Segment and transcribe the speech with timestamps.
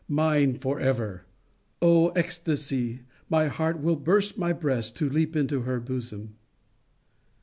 [0.09, 1.27] Mine for ever!
[1.79, 3.01] O ecstasy!
[3.29, 6.37] My heart will burst my breast, To leap into her bosom!